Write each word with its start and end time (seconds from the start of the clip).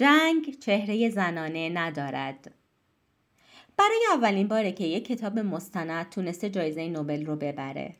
جنگ 0.00 0.58
چهره 0.58 1.10
زنانه 1.10 1.68
ندارد. 1.68 2.54
برای 3.76 4.00
اولین 4.12 4.48
باره 4.48 4.72
که 4.72 4.84
یک 4.84 5.06
کتاب 5.06 5.38
مستند 5.38 6.08
تونسته 6.08 6.50
جایزه 6.50 6.88
نوبل 6.88 7.26
رو 7.26 7.36
ببره. 7.36 7.94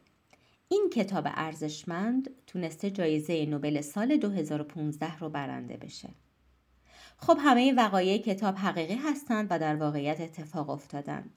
این 0.69 0.91
کتاب 0.93 1.25
ارزشمند 1.27 2.31
تونسته 2.47 2.91
جایزه 2.91 3.47
نوبل 3.47 3.81
سال 3.81 4.17
2015 4.17 5.19
رو 5.19 5.29
برنده 5.29 5.77
بشه. 5.77 6.09
خب 7.19 7.39
همه 7.41 7.73
وقایع 7.73 8.19
کتاب 8.19 8.55
حقیقی 8.55 8.95
هستند 8.95 9.47
و 9.51 9.59
در 9.59 9.77
واقعیت 9.77 10.21
اتفاق 10.21 10.71
افتادند. 10.71 11.31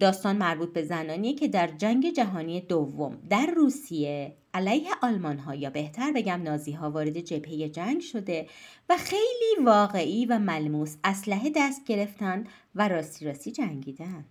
داستان 0.00 0.36
مربوط 0.36 0.72
به 0.72 0.82
زنانی 0.82 1.34
که 1.34 1.48
در 1.48 1.66
جنگ 1.66 2.12
جهانی 2.12 2.60
دوم 2.60 3.18
در 3.30 3.46
روسیه 3.46 4.36
علیه 4.54 4.88
آلمان 5.02 5.38
ها 5.38 5.54
یا 5.54 5.70
بهتر 5.70 6.12
بگم 6.12 6.42
نازی 6.42 6.72
ها 6.72 6.90
وارد 6.90 7.20
جبهه 7.20 7.68
جنگ 7.68 8.00
شده 8.00 8.46
و 8.88 8.96
خیلی 8.96 9.64
واقعی 9.64 10.26
و 10.26 10.38
ملموس 10.38 10.96
اسلحه 11.04 11.50
دست 11.56 11.84
گرفتن 11.84 12.44
و 12.74 12.88
راستی 12.88 13.24
راستی 13.24 13.52
جنگیدن 13.52 14.24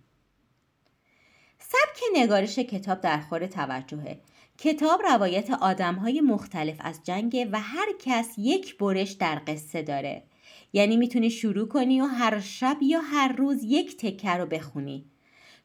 سبک 1.58 2.02
نگارش 2.12 2.58
کتاب 2.58 3.00
در 3.00 3.20
خور 3.20 3.46
توجهه. 3.46 4.20
کتاب 4.58 5.02
روایت 5.02 5.50
آدم 5.50 5.94
های 5.94 6.20
مختلف 6.20 6.76
از 6.80 7.00
جنگ 7.04 7.48
و 7.52 7.60
هر 7.60 7.88
کس 7.98 8.34
یک 8.38 8.78
برش 8.78 9.10
در 9.10 9.42
قصه 9.46 9.82
داره. 9.82 10.22
یعنی 10.72 10.96
می‌تونی 10.96 11.30
شروع 11.30 11.68
کنی 11.68 12.00
و 12.00 12.04
هر 12.04 12.40
شب 12.40 12.76
یا 12.82 13.00
هر 13.00 13.32
روز 13.32 13.64
یک 13.64 13.96
تکه 13.96 14.30
رو 14.30 14.46
بخونی. 14.46 15.04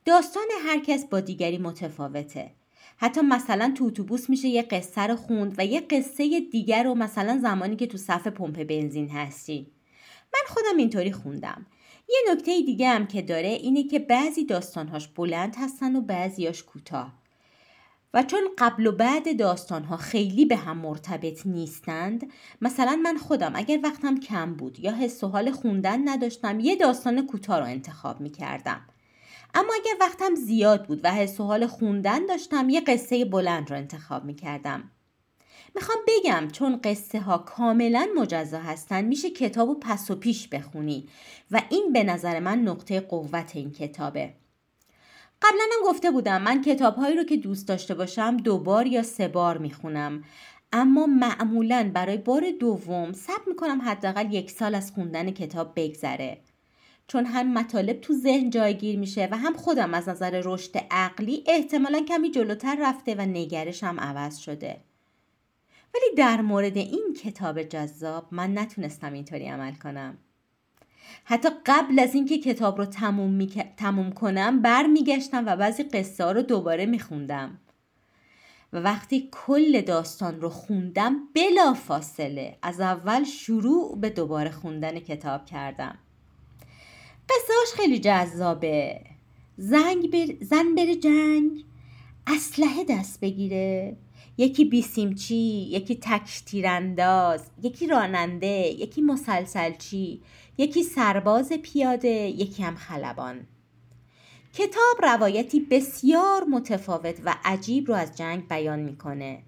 داستان 0.06 0.48
هر 0.66 0.80
کس 0.80 1.06
با 1.06 1.20
دیگری 1.20 1.58
متفاوته. 1.58 2.52
حتی 2.98 3.22
مثلا 3.22 3.74
تو 3.78 3.86
اتوبوس 3.86 4.30
میشه 4.30 4.48
یه 4.48 4.62
قصه 4.62 5.02
رو 5.02 5.16
خوند 5.16 5.56
و 5.58 5.66
یه 5.66 5.82
قصه 5.82 6.40
دیگر 6.40 6.84
رو 6.84 6.96
مثلا 6.96 7.40
زمانی 7.42 7.76
که 7.76 7.88
تو 7.88 7.98
صف 7.98 8.28
پمپ 8.28 8.64
بنزین 8.64 9.10
هستی. 9.10 9.72
من 10.34 10.54
خودم 10.56 10.78
اینطوری 10.78 11.12
خوندم. 11.12 11.66
یه 12.10 12.34
نکته 12.34 12.62
دیگه 12.62 12.90
هم 12.90 13.08
که 13.08 13.22
داره 13.22 13.48
اینه 13.48 13.84
که 13.84 14.00
بعضی 14.00 14.46
داستانهاش 14.46 15.08
بلند 15.08 15.56
هستن 15.58 15.96
و 15.96 16.02
بعضیاش 16.02 16.64
کوتاه. 16.64 17.25
و 18.16 18.24
چون 18.24 18.50
قبل 18.58 18.88
و 18.88 18.92
بعد 18.92 19.40
داستانها 19.40 19.98
خیلی 19.98 20.46
به 20.46 20.56
هم 20.56 20.78
مرتبط 20.78 21.46
نیستند 21.46 22.32
مثلا 22.62 22.96
من 23.04 23.18
خودم 23.18 23.52
اگر 23.56 23.80
وقتم 23.84 24.20
کم 24.20 24.54
بود 24.54 24.80
یا 24.80 24.92
حس 24.92 25.24
و 25.24 25.28
حال 25.28 25.52
خوندن 25.52 26.10
نداشتم 26.10 26.60
یه 26.60 26.76
داستان 26.76 27.28
کوتاه 27.28 27.60
رو 27.60 27.66
انتخاب 27.66 28.22
می 28.22 28.30
کردم 28.30 28.82
اما 29.54 29.74
اگر 29.74 29.94
وقتم 30.00 30.36
زیاد 30.36 30.86
بود 30.86 31.00
و 31.04 31.12
حس 31.12 31.40
و 31.40 31.44
حال 31.44 31.68
خوندن 31.68 32.26
داشتم 32.26 32.70
یه 32.70 32.82
قصه 32.82 33.26
بلند 33.26 33.70
رو 33.70 33.78
انتخاب 33.78 34.26
می 34.26 34.36
کردم 34.36 34.92
می‌خوام 35.76 35.98
بگم 36.08 36.48
چون 36.52 36.80
قصه 36.84 37.20
ها 37.20 37.38
کاملا 37.38 38.08
مجزا 38.16 38.60
هستن 38.60 39.06
میشه 39.06 39.30
کتاب 39.30 39.70
و 39.70 39.76
پس 39.76 40.12
و 40.12 40.16
پیش 40.16 40.48
بخونی 40.48 41.10
و 41.52 41.62
این 41.70 41.94
به 41.94 42.04
نظر 42.04 42.40
من 42.40 42.60
نقطه 42.60 43.00
قوت 43.00 43.52
این 43.56 43.72
کتابه. 43.72 44.34
قبلا 45.46 45.64
هم 45.74 45.90
گفته 45.90 46.12
بودم 46.12 46.42
من 46.42 46.62
کتابهایی 46.62 47.16
رو 47.16 47.24
که 47.24 47.38
دوست 47.38 47.68
داشته 47.68 47.96
باشم 47.96 48.38
دو 48.38 48.58
بار 48.58 48.88
یا 48.88 49.04
سه 49.04 49.28
بار 49.28 49.58
می‌خونم. 49.58 50.24
اما 50.74 51.06
معمولا 51.06 51.92
برای 51.94 52.18
بار 52.18 52.52
دوم 52.60 53.14
صبر 53.14 53.44
می‌کنم 53.48 53.82
حداقل 53.82 54.34
یک 54.34 54.52
سال 54.52 54.76
از 54.76 54.92
خوندن 54.92 55.32
کتاب 55.32 55.74
بگذره. 55.76 56.38
چون 57.08 57.26
هم 57.26 57.54
مطالب 57.54 58.02
تو 58.02 58.14
ذهن 58.14 58.50
جایگیر 58.50 59.00
میشه 59.00 59.28
و 59.32 59.38
هم 59.38 59.54
خودم 59.54 59.94
از 59.94 60.10
نظر 60.10 60.42
رشد 60.46 60.78
عقلی 60.92 61.44
احتمالا 61.48 62.02
کمی 62.02 62.32
جلوتر 62.32 62.78
رفته 62.82 63.16
و 63.16 63.22
نگرشم 63.22 64.00
عوض 64.00 64.38
شده. 64.38 64.78
ولی 65.96 66.16
در 66.18 66.42
مورد 66.42 66.78
این 66.78 67.14
کتاب 67.24 67.64
جذاب 67.64 68.28
من 68.32 68.58
نتونستم 68.58 69.14
اینطوری 69.14 69.48
عمل 69.48 69.76
کنم. 69.76 70.18
حتی 71.24 71.50
قبل 71.66 72.00
از 72.00 72.16
اینکه 72.16 72.38
کتاب 72.38 72.78
رو 72.78 72.86
تموم, 72.86 73.34
می... 73.34 73.48
تموم 73.78 74.12
کنم 74.12 74.62
برمیگشتم 74.62 75.46
و 75.46 75.56
بعضی 75.56 75.84
قصه 75.84 76.24
ها 76.24 76.32
رو 76.32 76.42
دوباره 76.42 76.86
میخوندم. 76.86 77.60
و 78.74 78.78
وقتی 78.78 79.30
کل 79.32 79.82
داستان 79.82 80.42
رو 80.42 80.50
خوندم 80.50 81.16
بلا 81.36 81.74
فاصله 81.74 82.58
از 82.62 82.82
اول 82.82 83.24
شروع 83.24 84.00
به 84.00 84.10
دوباره 84.10 84.50
خوندن 84.50 85.00
کتاب 85.00 85.46
کردم. 85.46 85.98
قصهاش 87.30 87.82
خیلی 87.82 88.00
جذابه. 88.00 89.02
زنگ 89.58 90.12
بر... 90.12 90.46
زن 90.46 90.76
بره 90.76 90.96
جنگ 90.96 91.66
اسلحه 92.28 92.84
دست 92.90 93.20
بگیره. 93.20 93.98
یکی 94.38 94.66
بیسیمچی 94.66 95.68
یکی 95.72 95.96
تک 95.96 96.46
تیرانداز 96.46 97.42
یکی 97.64 97.88
راننده 97.88 98.76
یکی 98.80 99.02
مسلسلچی 99.02 100.22
یکی 100.58 100.84
سرباز 100.84 101.52
پیاده 101.52 102.10
یکی 102.10 102.64
هم 102.64 102.76
خلبان. 102.76 103.48
کتاب 104.54 104.96
روایتی 105.04 105.60
بسیار 105.60 106.44
متفاوت 106.44 107.16
و 107.26 107.36
عجیب 107.44 107.88
رو 107.88 107.94
از 107.94 108.18
جنگ 108.18 108.48
بیان 108.48 108.80
می‌کنه. 108.80 109.44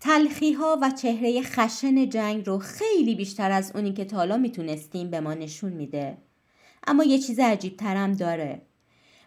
تلخی 0.00 0.52
ها 0.52 0.78
و 0.82 0.90
چهره 0.90 1.42
خشن 1.42 2.08
جنگ 2.08 2.46
رو 2.46 2.58
خیلی 2.58 3.14
بیشتر 3.14 3.50
از 3.50 3.72
اونی 3.74 3.92
که 3.92 4.04
تا 4.04 4.16
حالا 4.16 4.36
می‌تونستیم 4.36 5.10
به 5.10 5.20
ما 5.20 5.34
نشون 5.34 5.72
میده. 5.72 6.18
اما 6.86 7.04
یه 7.04 7.18
چیز 7.18 7.40
عجیب 7.40 7.76
ترم 7.76 8.12
داره. 8.12 8.62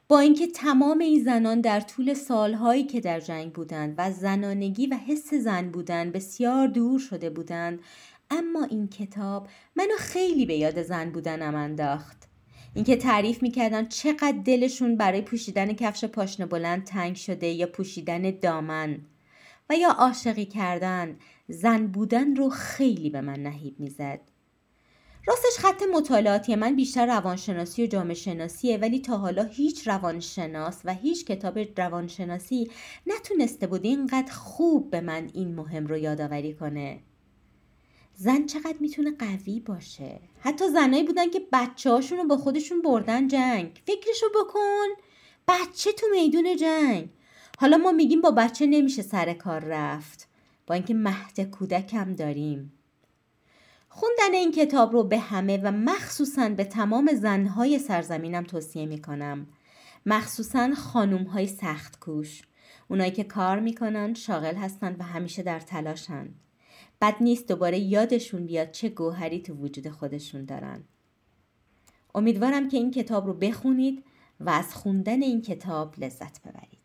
با 0.09 0.19
اینکه 0.19 0.47
تمام 0.47 0.99
این 0.99 1.23
زنان 1.23 1.61
در 1.61 1.79
طول 1.79 2.13
سالهایی 2.13 2.83
که 2.83 2.99
در 2.99 3.19
جنگ 3.19 3.53
بودند 3.53 3.95
و 3.97 4.11
زنانگی 4.11 4.87
و 4.87 4.95
حس 5.07 5.33
زن 5.33 5.69
بودن 5.69 6.11
بسیار 6.11 6.67
دور 6.67 6.99
شده 6.99 7.29
بودند 7.29 7.79
اما 8.31 8.63
این 8.63 8.87
کتاب 8.87 9.47
منو 9.75 9.95
خیلی 9.99 10.45
به 10.45 10.55
یاد 10.55 10.83
زن 10.83 11.09
بودنم 11.09 11.55
انداخت. 11.55 12.17
اینکه 12.73 12.95
تعریف 12.95 13.43
می‌کردن 13.43 13.85
چقدر 13.85 14.37
دلشون 14.45 14.97
برای 14.97 15.21
پوشیدن 15.21 15.73
کفش 15.73 16.05
پاشنه 16.05 16.45
بلند 16.45 16.83
تنگ 16.83 17.15
شده 17.15 17.47
یا 17.47 17.67
پوشیدن 17.67 18.39
دامن 18.39 18.99
و 19.69 19.75
یا 19.75 19.89
عاشقی 19.89 20.45
کردن 20.45 21.17
زن 21.47 21.87
بودن 21.87 22.35
رو 22.35 22.49
خیلی 22.49 23.09
به 23.09 23.21
من 23.21 23.43
نهیب 23.43 23.79
می‌زد. 23.79 24.19
راستش 25.27 25.57
خط 25.57 25.83
مطالعاتی 25.93 26.55
من 26.55 26.75
بیشتر 26.75 27.05
روانشناسی 27.05 27.83
و 27.83 27.87
جامعه 27.87 28.13
شناسیه 28.13 28.77
ولی 28.77 28.99
تا 28.99 29.17
حالا 29.17 29.43
هیچ 29.43 29.87
روانشناس 29.87 30.81
و 30.85 30.93
هیچ 30.93 31.25
کتاب 31.25 31.59
روانشناسی 31.77 32.71
نتونسته 33.07 33.67
بود 33.67 33.85
اینقدر 33.85 34.33
خوب 34.33 34.89
به 34.89 35.01
من 35.01 35.29
این 35.33 35.55
مهم 35.55 35.87
رو 35.87 35.97
یادآوری 35.97 36.53
کنه. 36.53 36.99
زن 38.15 38.45
چقدر 38.45 38.75
می‌تونه 38.79 39.11
قوی 39.19 39.59
باشه؟ 39.59 40.19
حتی 40.39 40.69
زنایی 40.69 41.03
بودن 41.03 41.29
که 41.29 41.41
بچه 41.53 41.91
هاشون 41.91 42.17
رو 42.17 42.23
با 42.23 42.37
خودشون 42.37 42.81
بردن 42.81 43.27
جنگ. 43.27 43.81
فکرشو 43.85 44.25
بکن. 44.35 44.87
بچه 45.47 45.91
تو 45.91 46.07
میدون 46.11 46.55
جنگ. 46.55 47.09
حالا 47.59 47.77
ما 47.77 47.91
میگیم 47.91 48.21
با 48.21 48.31
بچه 48.31 48.65
نمیشه 48.65 49.01
سر 49.01 49.33
کار 49.33 49.59
رفت. 49.59 50.27
با 50.67 50.75
اینکه 50.75 50.93
مهد 50.93 51.41
کودکم 51.41 52.13
داریم. 52.13 52.76
خوندن 54.19 54.35
این 54.35 54.51
کتاب 54.51 54.93
رو 54.93 55.03
به 55.03 55.19
همه 55.19 55.57
و 55.57 55.71
مخصوصا 55.71 56.49
به 56.49 56.63
تمام 56.63 57.11
زنهای 57.13 57.79
سرزمینم 57.79 58.43
توصیه 58.43 58.85
می‌کنم. 58.85 59.47
مخصوصا 60.05 60.73
خانوم 60.75 61.23
های 61.23 61.47
سخت 61.47 61.99
کوش. 61.99 62.41
اونایی 62.87 63.11
که 63.11 63.23
کار 63.23 63.59
می‌کنن 63.59 64.13
شاغل 64.13 64.55
هستن 64.55 64.95
و 64.99 65.03
همیشه 65.03 65.43
در 65.43 65.59
تلاشن. 65.59 66.29
بد 67.01 67.15
نیست 67.21 67.47
دوباره 67.47 67.79
یادشون 67.79 68.45
بیاد 68.45 68.71
چه 68.71 68.89
گوهری 68.89 69.41
تو 69.41 69.53
وجود 69.53 69.89
خودشون 69.89 70.45
دارن. 70.45 70.83
امیدوارم 72.15 72.69
که 72.69 72.77
این 72.77 72.91
کتاب 72.91 73.27
رو 73.27 73.33
بخونید 73.33 74.03
و 74.39 74.49
از 74.49 74.75
خوندن 74.75 75.21
این 75.21 75.41
کتاب 75.41 75.95
لذت 75.99 76.41
ببرید. 76.41 76.76